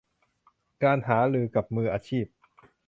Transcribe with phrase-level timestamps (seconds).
[0.83, 2.25] การหารือกับมืออาชีพ